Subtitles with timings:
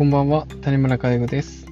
[0.00, 1.66] こんばんは、谷村介護です。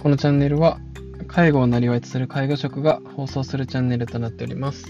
[0.00, 0.78] このチャンネルは、
[1.26, 4.86] 介護をなりわいとする介護職が放送するチャンネルとなっております。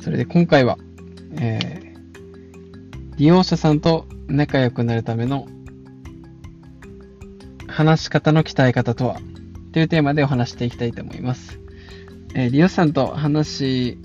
[0.00, 0.76] それで今回は、
[1.40, 5.46] えー利用者さんと仲良くなるための
[7.68, 9.20] 話し方の鍛え方とは
[9.70, 11.60] というテーマでお話していきたいと思います。
[12.34, 13.96] えー利用者さんと話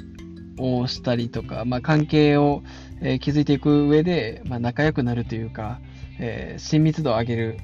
[0.59, 2.61] をしたりとか、まあ、関係を、
[3.01, 5.79] えー築いていく上で、まあ、仲良くなるというか、
[6.19, 7.57] えー親密度を上げる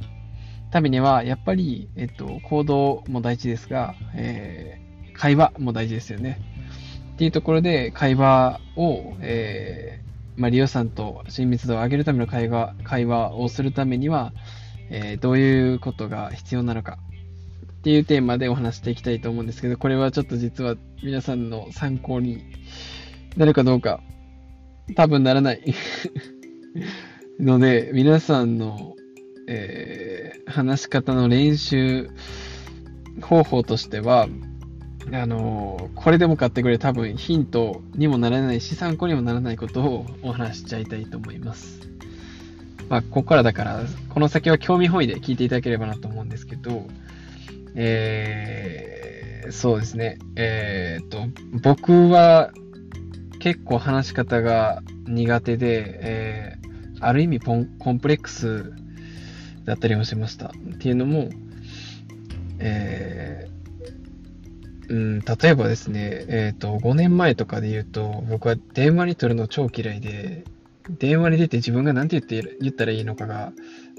[0.72, 4.86] ためには、やっぱり、えっと、行動も大事ですが、えー
[5.18, 6.42] 会話も大事ですよね。
[7.14, 14.34] っていうところで、会話を、えーまあ、利用者さんと親密度を上げるための会話会話をするためには、
[14.90, 17.00] えーどういうことが必要なのか
[17.80, 22.44] っていうテーマでお話していきたいと思うんですけど、これはちょっと実は皆さんの参考に
[23.38, 24.02] なるかどうか、
[24.96, 25.64] 多分ならない
[27.40, 28.96] ので、皆さんの、
[29.48, 32.10] えー話し方の練習
[33.22, 34.28] 方法としては、
[35.12, 41.82] あのこれでも買ってくれ多分ヒントにもならないし参考にもならないことをお話ししちゃいたいと思います。
[42.90, 46.88] まあ、ここからだから、この先は興味本位で聞いていただければなと思うんですけど、
[47.76, 50.18] えーそうですね。
[50.36, 51.28] えーっと、
[51.62, 52.52] 僕は
[53.40, 56.55] 結構話し方が苦手で、えー
[57.00, 58.74] ある意味ポンコンプレックス
[59.66, 60.48] だったりもしました。
[60.48, 61.30] っていうのも、
[62.60, 63.56] えー
[64.88, 70.44] うん、例えばですね、えっ、と、5年前とかで言うと、僕は電話に取るの超嫌いで、
[70.90, 73.52] 電話に出て自分が何て言って言ったらいいのかが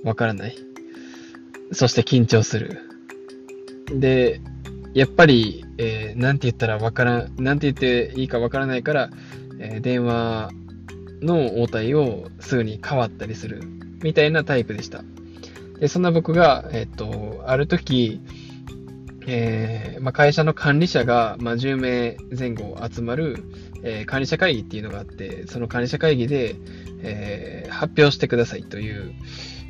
[0.04, 0.56] わからない。
[1.72, 2.80] そして緊張する。
[3.92, 4.40] で、
[4.94, 9.10] やっぱり、えー、なんて言ったらわからん、なんて言っていいかわからないから、
[9.58, 10.50] えー電話
[11.22, 13.62] の応対をすぐに変わったりする、
[14.02, 15.02] みたいなタイプでした。
[15.78, 18.20] で、そんな僕が、えっ、と、ある時、
[19.28, 23.44] えーまあ、会社の管理者が、まあ、10名前後集まる、
[23.82, 26.56] えー管理者会議っていうのがあって、その管理者会議で、
[27.02, 29.12] えー発表してくださいという、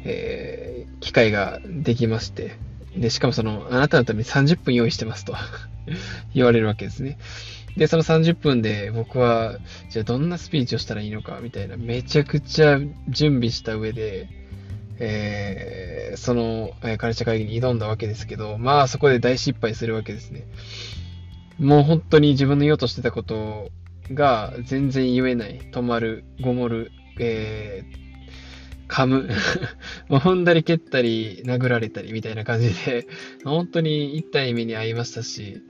[0.05, 2.53] え機会ができまして、
[2.97, 5.35] で、しかもその、あなたのために30分用意してますと
[6.35, 7.19] 言われるわけですね。
[7.77, 9.59] で、その30分で僕は、
[9.91, 12.79] じゃあどんなスピーチをしたらいいのかみたいな、めちゃくちゃ
[13.09, 14.29] 準備した上で、
[14.99, 15.77] えー
[16.17, 20.47] その、えー、会社会議に挑んだわけですけど、まあそこで大失敗するわけですね。
[21.59, 23.71] もう本当に自分の言おうとしてたこと
[24.13, 25.61] が全然言えない。
[25.73, 29.29] 止まる、ごもる、えー、噛む。
[30.09, 33.07] もう踏んだり蹴ったり殴られたりみたいな感じで、
[33.45, 35.63] 本当に痛い目に遭いましたし、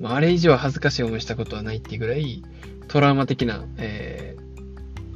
[0.00, 2.42] まああれ以上恥ずかしい思いしたことはないっていうぐらい
[2.88, 4.44] トラウマ的な、えー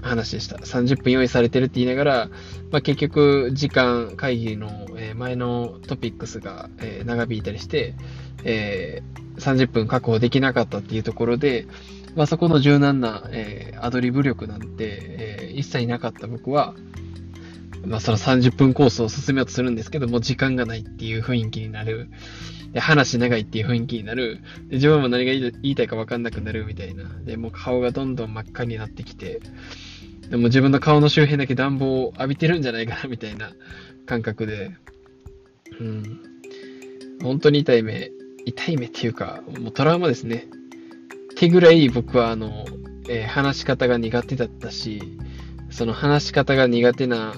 [0.01, 0.57] 話でした。
[0.57, 2.31] 30分用意されてるって言いながら、
[2.71, 4.71] まあ、結局、時間、会議の
[5.17, 6.71] 前のトピックスが
[7.05, 7.95] 長引いたりして、
[8.45, 11.69] えー30分確保できなかったっていうところで、
[12.17, 16.75] まあ、そこの柔軟な、えーアドリブ力なんて、えー一切なかった僕は、
[17.89, 22.09] まあ、その30分コースを進めようとするんですけども、時間がないっていう雰囲気になる。
[22.73, 24.41] で話長いっていう雰囲気になる。
[24.69, 27.05] で自分も何が言いたいか分かんなくなるみたいな。
[27.25, 29.41] で、もう顔がどんどん真っ赤になってきて、
[30.29, 33.53] でも自分の顔の周辺だけ暖房を浴びてるんじゃないかなみたいな
[34.07, 34.73] 感覚で、
[35.81, 36.21] うん。
[37.23, 38.11] 本当に痛い目、
[38.45, 40.47] 痛い目っていうか、もうトラウマですね。
[41.33, 42.67] ってぐらい僕はあの、
[43.09, 45.01] えー話し方が苦手だったし、
[45.71, 47.35] その話し方が苦手な、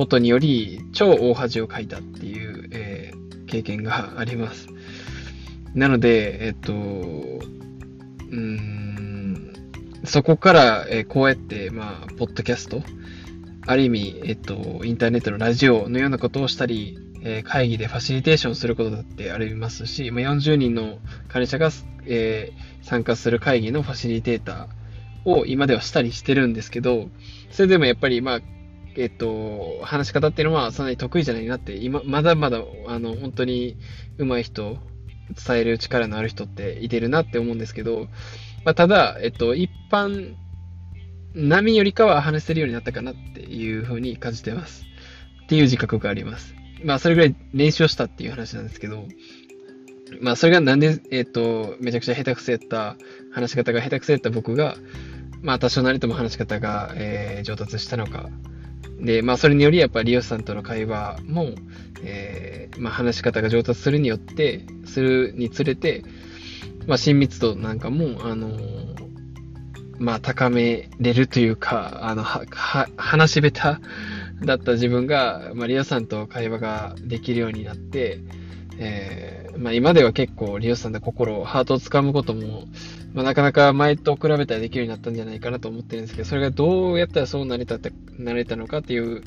[0.00, 4.68] ことにより超大恥をかいたっていう、えー経験があります。
[5.74, 6.76] なので、えっと、う
[8.36, 9.52] ん、
[10.04, 12.82] そこから、えーこうやって、まあ、ポッドキャスト、
[13.66, 21.70] ある意味、えっと、インターネットのラジオのようなことをしたり、え会議でファシリテーションすることだってありますし、ま、40人の管理者が、
[22.06, 27.10] え参加する会議のファシリテーターを今ではしたりしてるんですけど、
[27.50, 28.40] それでもやっぱり、まあ、
[28.96, 33.76] えっと、話し方っていうのはそんなに得意じゃないなって、今、まだまだ、あの、本当に
[34.18, 34.78] 上手い人、
[35.46, 38.08] 伝える力のある人っていてるなって思うんですけど、
[38.64, 40.34] まあ、ただ、えっと、一般
[41.34, 44.84] 並みよりかは話せるようになったかなっていうふうに感じてます。
[45.44, 46.54] っていう自覚があります。
[46.84, 49.06] まあ、それぐらい練習をしたっていう話なんですけど、
[50.20, 52.96] まあ、それがなんで、えっと、めちゃくちゃ下手くそやった、
[53.32, 54.76] 話し方が下手くそやった僕が、
[55.42, 58.28] まあ、多少なりとも話し方が、えー上達したのか。
[59.00, 61.54] で、まあ、それにより、やっぱり利用者さんとの会話も、
[62.02, 66.04] えーまあ、話し方が上達するによって、するにつれて、
[66.86, 68.90] まあ、親密度なんかも、あのー
[70.00, 73.78] まあ、高めれるというか、あの、は、は、話し下
[74.40, 78.20] 手だった自分が、まあ、リオさんと会話ができるようになって、
[78.78, 82.64] えー、まあ、今では結構リオさんの心、ハートをつかむことも、
[83.12, 87.78] まあ、なかなか前と比べたらできるようになったんじゃないかなと思ってるんですけど、それがどうやったらそうなれた
[88.18, 89.22] なれたのかっていう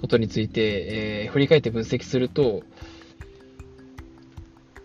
[0.00, 0.60] ことについて、
[1.24, 2.62] えー、振り返って分析すると、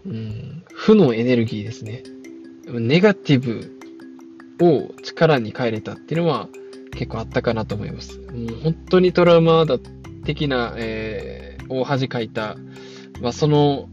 [0.06, 2.04] うん、負のエネルギーですね。
[2.68, 3.78] ネガティブ
[4.62, 6.48] を力に変えれたっていうのは
[6.92, 8.20] 結構あったかなと思います。
[8.20, 9.78] もう本当にトラウマだ
[10.26, 12.56] 的な、えー、大恥かいた、
[13.22, 13.90] まあ、その、もう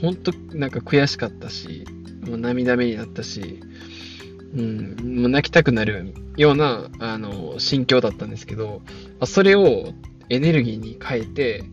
[0.00, 1.84] 本当なんか悔しかったし、
[2.22, 3.60] もう涙目になったし、
[4.54, 8.82] うん、もう泣きたくなるような、あの、心境だったんですけど、
[9.18, 9.92] ま、それを
[10.28, 11.64] エネルギーに変えて、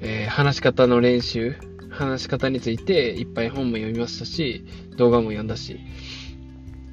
[0.00, 1.56] えー、話し方の練習、
[1.90, 4.64] 話し方についていっぱい本も読みましたし、
[4.96, 5.80] 動画も読んだし、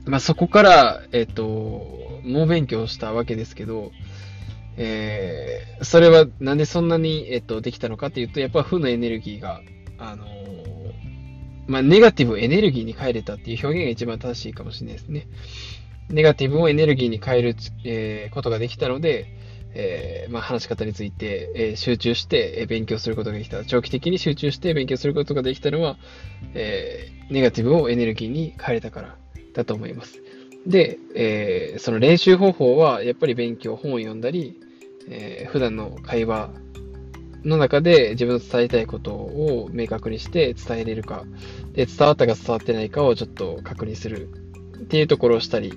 [0.05, 3.91] まあ、そこから、えっ、ー、と、猛勉強したわけですけど、
[4.77, 9.61] えー、それはなんでそんなに、えっ、ー、と、できたのかっていうと、やっぱ負のエネルギーが、
[9.97, 10.25] あの
[11.67, 15.27] まあ、ネガティブをエネルギーに変えれたっていう表現が一番正しいかもしれないですね。
[16.09, 19.35] ネガティブをエネルギーに変える、えことができたので、
[19.73, 23.65] えー、まあ、話し方について、えー、集中して、勉強することができた。
[23.65, 25.97] 長期的に集中して勉強することができたのは、
[26.53, 29.17] え、ネガティブをエネルギーに変えれたから
[29.53, 30.21] だと思います。
[30.65, 34.59] で、えその練習方法は、やっぱり勉強、本を読んだり、
[35.09, 36.51] え普段の会話
[37.45, 41.23] の中で自分の伝えたいことを明確にして伝えれるか、
[41.73, 44.29] で、伝わったか伝わってないかをちょっと確認する
[44.77, 45.73] っていうところをしたり、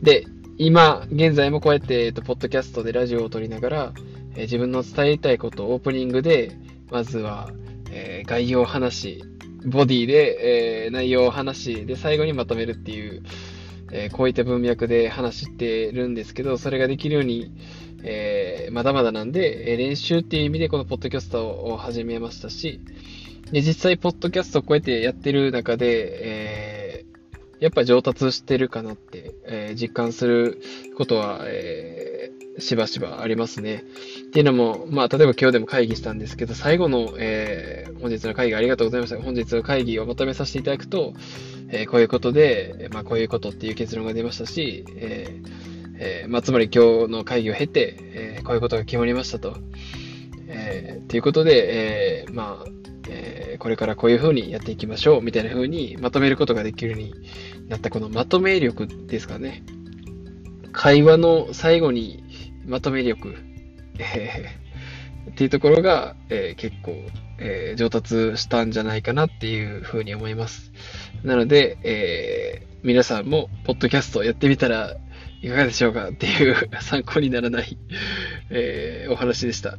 [0.00, 0.26] で、
[0.58, 3.92] 今、現在もこうやって、えっと、ポッドキャストでラジオを撮りながら、
[4.34, 6.56] えー、自分の伝えたいことをオープニングで、
[6.90, 7.50] まずは、
[7.90, 9.24] えー、概要を話し、
[9.64, 13.22] ボディで、えー、内容を話し、で、最後にまとめるっていう、
[13.94, 17.52] えこういった文脈で話してるんですけど、それができるように、
[18.04, 22.80] えまだまだなんで、え練習っていう意味でこのポッドキャストを始めましたし、
[23.50, 27.04] で、実際、ポッドキャストをこうやってやってる中で、え
[27.62, 30.60] やっぱ上達してるかなって、えー、実感する
[30.96, 33.84] ことは、え、しばしばありますね。
[34.26, 39.22] っていうのも、まあ、例えば今日でも会議したんですけど、最後の、え、本日の会議ありがとうございました。
[39.22, 41.14] 本日の会議をまとめさせていただくと、
[41.70, 45.40] えこういうことで、まあ、こういうことっていう結論が出ましたし、え
[46.02, 49.56] えまあ、つまり今日の会議を経て、えこういうことが決まりましたと。
[50.48, 52.70] えー、ということで、えまあ、
[53.08, 57.14] えこれからこういうふうにやっていきましょうみたいなふうにまとめることができるように
[57.68, 59.62] なったこのまとめ力ですかね。
[60.72, 62.24] 会話の最後に
[62.66, 63.36] まとめ力、
[63.98, 64.48] え、
[65.30, 66.96] っていうところが、え、結構、
[67.38, 70.72] え、上達したんじゃないかなっていうふうに思います。
[71.22, 74.96] なので、え、皆さんもポッドキャストやってみたら
[75.42, 77.76] いかがでしょうかっていう 参考にならない
[78.50, 79.78] えー、お話でした。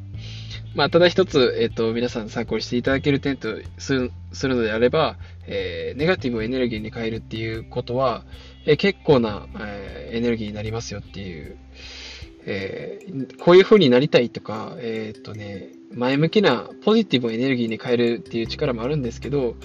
[0.75, 5.17] まあ、ただ一つ、えっ、ー、と、皆さん参考にしていただける点とするするのであれば、
[5.47, 8.25] えー、ネガティブをエネルギーに変えるっていうことは、
[8.65, 11.57] えー、結構な、えー、エネルギーになりますよっていう、
[12.45, 19.55] えー、こういう風になりたいとか、え、っとね、前向きなポジティブをエネルギーに変えるっていう力もあるんですけど、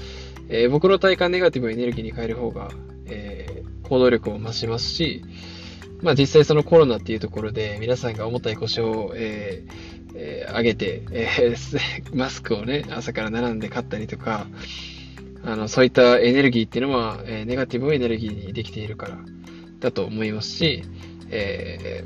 [0.50, 2.68] え、僕の体感ネガティブをエネルギーに変える方が、
[3.06, 5.24] え、行動力を増しますし、
[6.02, 11.76] まあ実際そのコロナっていうところで皆さんが重たい腰を、えーえー、上げて、えー、
[12.16, 14.46] マスクをね、朝から並んで買ったりとか、
[15.44, 19.18] あの、そういったエネルギーっていうのは、えー、ネガティブをエネルギーにできているから
[19.80, 20.82] だと思いますし、
[21.30, 22.04] え、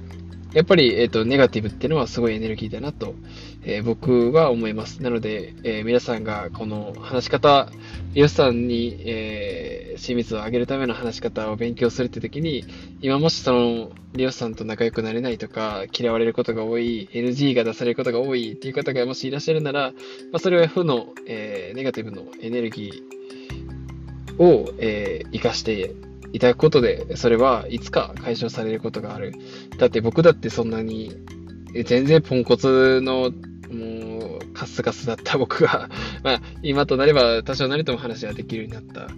[0.53, 3.15] やっぱり、えっ、ー、と、ネガティブっていうのはすごいエネルギーだなと、
[3.65, 5.03] えー、僕は思います。
[5.03, 7.71] なので、えー、皆さんがこの話し方、
[8.13, 12.65] ヨシさんに、えー、親密を上げるための話し方を勉強するって時に、
[13.01, 19.93] 今もしその、リオさんと仲良くなれないとか、嫌われることが多い、NG が出されることが多いっていう方がもしいらっしゃるなら、
[20.33, 25.95] まあ、それは負の、えー、ネガティブのエネルギーを、えー、活かして
[26.33, 29.33] いただくことで、それはいつか解消されることがある。
[29.79, 31.13] だって僕だってそんなに、
[31.85, 33.33] 全然ポンコツの、
[34.63, 35.89] カスカスだった僕が
[36.23, 39.13] まあ、今となれば多少なりとも話ができるようになった。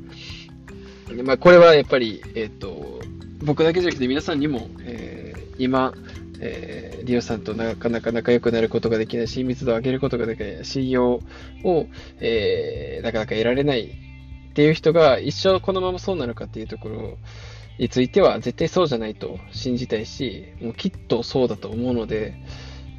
[1.14, 3.00] でまあ、これはやっぱり、えっ、ー、と、
[3.42, 5.92] 僕だけじゃなくて皆さんにも、えー、今、
[6.40, 11.20] えー、リオさんとなかなか仲良くなることができない、親密度を上げることができない、信用
[11.62, 11.86] を、
[12.20, 17.18] えー、なかなか得られないっていう人が一生このままそうなのかっていうところ
[17.78, 22.34] については絶対そうじゃないと信じたいし、もうきっとそうだと思うので、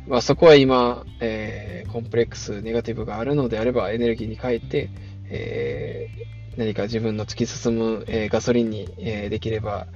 [0.08, 4.90] まあ、そこは今、えー、コンプレックス、ネガティブがあるのであれば、エネルギーに変えて、
[5.30, 9.88] えー、何か自分の突き進む、えー、ガソリンに、えできれば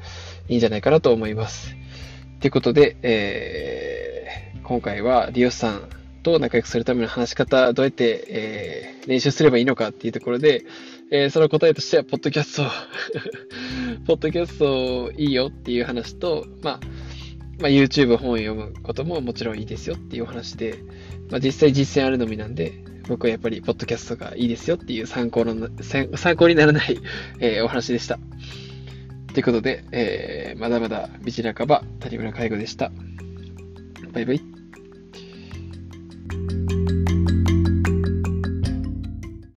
[0.48, 1.76] いいんじゃないかなと思います。
[2.40, 5.90] ということで、え、今回はリオさん
[6.24, 10.64] と仲良くするための話し方、どうやって、え、練習すればいいのかっていうところで、
[11.12, 12.64] え、その答えとしては、ポッドキャスト
[14.06, 16.80] ポッドキャストいいよっていう話と、まあ、
[17.60, 20.80] まあ、YouTube 本を読むことももちろんいいですよっていうお話で、
[21.30, 22.74] まあ、実際実践あるのみなんで、
[23.08, 26.98] 僕はやっぱり、ポッドキャストがいいですよっていう参考の、参考にならない
[27.40, 28.20] え、お話でした。
[29.34, 32.92] ということで、えー、まだまだ道半ば、谷村介護でした。
[34.14, 34.49] バイバイ。